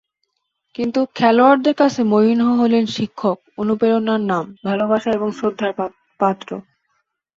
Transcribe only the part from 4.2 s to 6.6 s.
নাম, ভালোবাসা এবং শ্রদ্ধার পাত্র।